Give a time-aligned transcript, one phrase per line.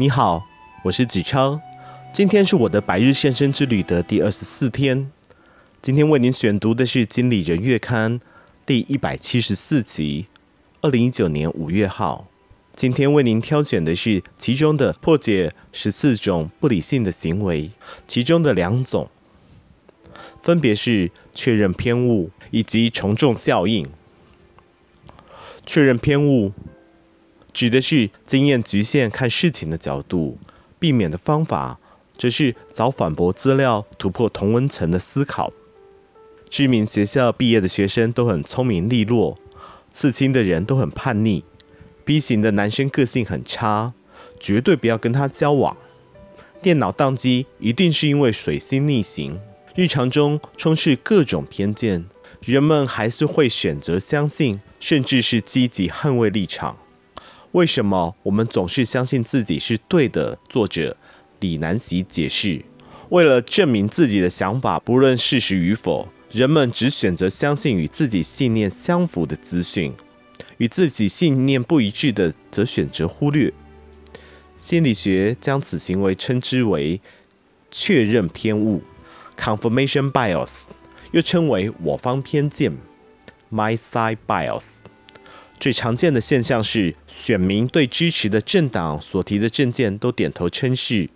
[0.00, 0.46] 你好，
[0.84, 1.60] 我是子超，
[2.12, 5.10] 今天是我的百日献身之旅的第二十四天。
[5.82, 8.20] 今天为您选读的是《经理人月刊》
[8.64, 10.28] 第一百七十四期，
[10.82, 12.28] 二零一九年五月号。
[12.76, 17.72] 今天为您挑选的是其中的破解十四种不理性的行为，
[18.06, 19.10] 其中的两种，
[20.40, 23.84] 分别是确认偏误以及从众效应。
[25.66, 26.52] 确认偏误。
[27.52, 30.38] 指的是经验局限看事情的角度，
[30.78, 31.78] 避免的方法
[32.16, 35.52] 则是找反驳资料，突破同温层的思考。
[36.50, 39.36] 知名学校毕业的学生都很聪明利落，
[39.90, 41.44] 刺青的人都很叛逆
[42.04, 43.92] ，B 型的男生个性很差，
[44.40, 45.76] 绝对不要跟他交往。
[46.62, 49.40] 电脑宕机一定是因为水星逆行。
[49.74, 52.06] 日常中充斥各种偏见，
[52.40, 56.78] 人们还是会选择相信，甚至是积极捍卫立场。
[57.52, 60.38] 为什么我们总是相信自己是对的？
[60.50, 60.96] 作者
[61.40, 62.62] 李南喜解释：
[63.08, 69.94] 为了证明自己的想法，不论事实与否，人们只选择相信与自己信念相符的资讯，
[70.58, 73.52] 与自己信念不一致的，则选择忽略。
[74.58, 77.00] 心理学将此行为称之为
[77.70, 78.82] 确认偏误
[79.38, 80.64] （confirmation bias），
[81.12, 82.76] 又称为我方偏见
[83.50, 84.64] （my side bias）。
[85.60, 91.10] 最常见的现象是，选民对支持的政党所提的政见都点头称是，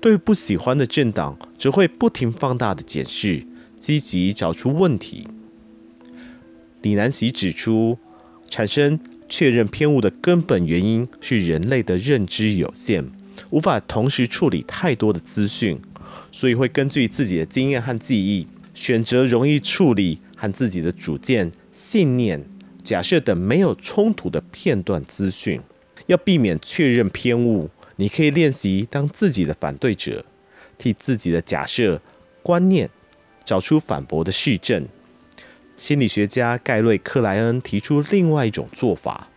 [0.00, 3.46] 对不喜欢的政党则会不停放大的检视，
[3.78, 5.28] 积极找出问题。
[6.80, 7.98] 李南喜指出，
[8.48, 13.10] 产生确认偏误的根本原因是人类的认知有限，
[13.50, 15.78] 无法同时处理太多的资讯，
[16.32, 22.46] 所以会根据自己的经验和记忆，选择容易处理和自己的主见、信念。
[22.84, 25.58] 假设等没有冲突的片段资讯，
[26.06, 30.26] 要避免确认偏误，你可以练习当自己的反对者，
[30.76, 32.02] 替自己的假设
[32.42, 32.90] 观念
[33.42, 34.86] 找出反驳的事证。
[35.78, 39.28] 心理学家盖瑞克莱恩提出另外一种做法：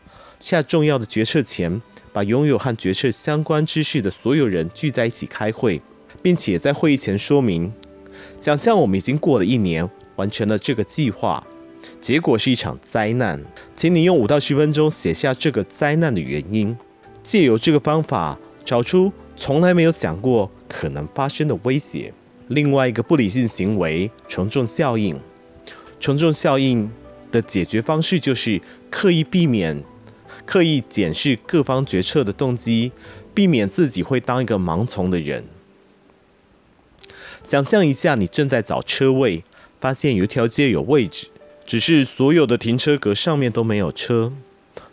[0.41, 1.81] 下重要的决策前，
[2.11, 5.81] 把拥有和决策相关知识的所有人聚在一起开会，
[6.21, 7.71] 并且在会议前说明：
[8.37, 11.47] 想象我们已经过了一年，完成了这个计划。
[11.99, 13.43] 结果是一场灾难，
[13.75, 16.77] 请你用五到十分钟写下这个灾难的原因，
[17.23, 22.13] 借由这个方法找出从来没有想过可能发生的威胁。
[22.47, 25.19] 另外一个不理性行为——从众效应。
[25.99, 26.89] 从众效应
[27.31, 29.83] 的解决方式就是刻意避免、
[30.45, 32.91] 刻意检视各方决策的动机，
[33.33, 35.43] 避免自己会当一个盲从的人。
[37.43, 39.43] 想象一下，你正在找车位，
[39.81, 41.27] 发现有一条街有位置。
[41.67, 44.31] 只是所有的停车格上面都没有车，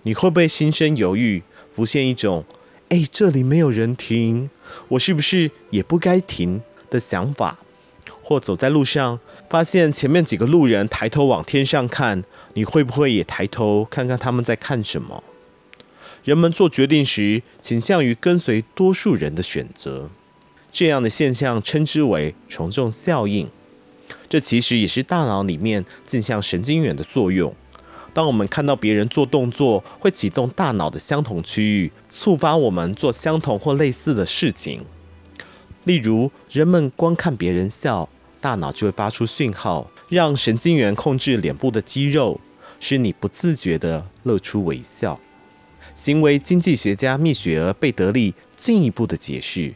[0.02, 2.44] 你会不会心生犹豫，浮现一种
[2.90, 4.50] “哎，这里没有人停，
[4.88, 7.60] 我是不是也不该停”的想法？
[8.20, 12.24] 或走在路上，发现前面几个路人抬头往天上看，
[12.54, 15.22] 你会不会也抬头看看他们在看什么？
[16.24, 20.10] 人们做决定时倾向于跟随多数人的选择，
[20.72, 23.48] 这样的现象称之为从众效应。
[24.28, 27.54] 这其实也是大脑里面镜像神经元的作用。
[28.12, 34.84] 当我们看到别人做动作，会启动大脑的相同区域，触发我们做相同或类似的事情。
[35.82, 38.08] 例如，人们观看别人笑，
[38.40, 42.40] 大脑就会发出讯号，让神经元控制脸部的肌肉，
[42.78, 45.20] 使你不自觉地露出微笑。
[45.94, 49.74] 行为经济学家蜜雪儿·贝德利进一步的解释：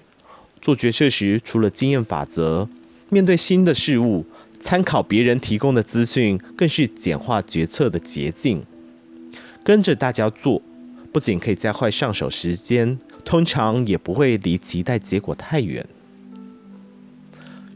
[0.63, 2.69] 做决策时，除了经验法则，
[3.11, 4.27] 面对新的事物，
[4.61, 8.65] 参考别人提供的资讯，更是简化决策的捷径。
[9.65, 10.61] 跟着大家做，
[11.13, 15.87] 不仅可以加快上手时间，通常也不会离期待结果太远。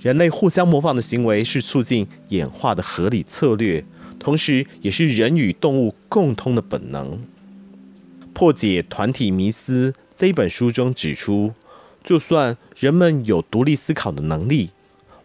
[0.00, 3.84] 人类互相模仿的行为是促进演化的合理策略，
[4.18, 7.20] 同时也是人与动物共通的本能。
[8.34, 11.52] 破解团体迷思这一本书中指出，
[12.02, 14.70] 就算人们有独立思考的能力，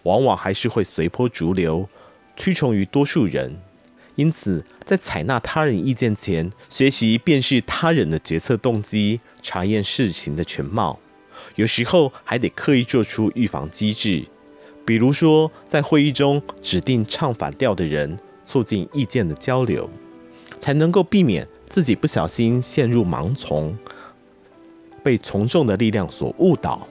[0.07, 1.89] 往往还是会随波逐流，
[2.37, 3.57] 屈从于多数人。
[4.15, 10.97] 因此，在采纳他人意见前，学习辨识他人的决策动机，查验事情的全貌。
[11.55, 14.25] 有时候还得刻意做出预防机制，
[14.85, 19.87] 比如说在会议中指定唱反调的人，促进意见的交流，
[20.57, 23.77] 才能够避免自己不小心陷入盲从，
[25.03, 26.87] 被从众的力量所误导。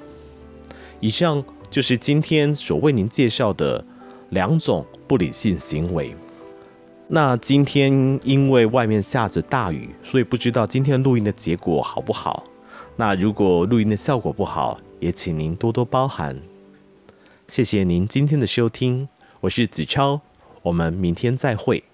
[1.00, 1.42] 以上。
[1.70, 3.84] 就是今天所为您介绍的
[4.30, 6.14] 两种不理性行为。
[7.08, 12.44] 那今天因为外面下着大雨，所以不知道今天录音的结果好不好。
[12.96, 16.40] 那如果录音的效果不好，也请您多多包涵。
[17.46, 19.08] 谢谢您今天的收听，
[19.42, 20.22] 我是子超，
[20.62, 21.84] 我们明天再会。